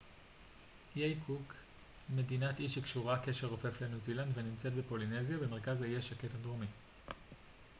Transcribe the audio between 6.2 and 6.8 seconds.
הדרומי